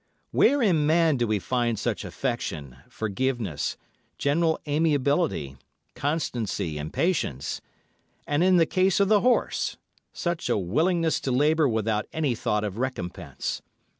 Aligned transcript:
Where 0.31 0.63
in 0.63 0.87
man 0.87 1.17
do 1.17 1.27
we 1.27 1.37
find 1.37 1.77
such 1.77 2.03
affection, 2.03 2.77
forgiveness, 2.89 3.77
general 4.17 4.59
amiability, 4.67 5.57
constancy 5.93 6.79
and 6.79 6.91
patience; 6.91 7.61
and 8.25 8.43
in 8.43 8.57
the 8.57 8.65
case 8.65 8.99
of 8.99 9.09
the 9.09 9.21
horse, 9.21 9.77
such 10.11 10.49
a 10.49 10.57
willingness 10.57 11.19
to 11.19 11.31
labour 11.31 11.69
without 11.69 12.07
any 12.11 12.33
thought 12.33 12.63
of 12.63 12.79
recompense. 12.79 13.61